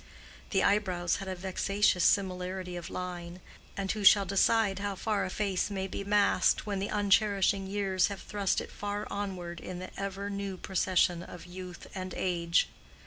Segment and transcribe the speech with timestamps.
[0.49, 3.39] The eyebrows had a vexatious similarity of line;
[3.77, 8.07] and who shall decide how far a face may be masked when the uncherishing years
[8.07, 12.67] have thrust it far onward in the ever new procession of youth and age?